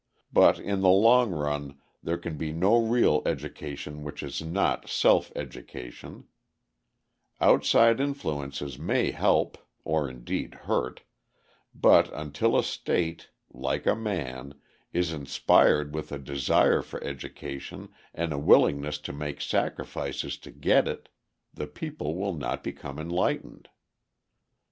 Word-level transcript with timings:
But 0.33 0.57
in 0.57 0.81
the 0.81 0.89
long 0.89 1.29
run 1.29 1.77
there 2.01 2.17
can 2.17 2.35
be 2.35 2.51
no 2.51 2.81
real 2.83 3.21
education 3.23 4.03
which 4.03 4.23
is 4.23 4.41
not 4.41 4.89
self 4.89 5.31
education; 5.35 6.23
outside 7.39 7.99
influences 7.99 8.79
may 8.79 9.11
help 9.11 9.59
(or 9.83 10.09
indeed 10.09 10.55
hurt), 10.65 11.01
but 11.75 12.11
until 12.15 12.57
a 12.57 12.63
state 12.63 13.29
like 13.53 13.85
a 13.85 13.95
man 13.95 14.55
is 14.91 15.13
inspired 15.13 15.93
with 15.93 16.11
a 16.11 16.17
desire 16.17 16.81
for 16.81 17.03
education 17.03 17.89
and 18.11 18.33
a 18.33 18.39
willingness 18.39 18.97
to 18.97 19.13
make 19.13 19.39
sacrifices 19.39 20.35
to 20.39 20.49
get 20.49 20.87
it, 20.87 21.09
the 21.53 21.67
people 21.67 22.15
will 22.15 22.33
not 22.33 22.63
become 22.63 22.97
enlightened. 22.97 23.69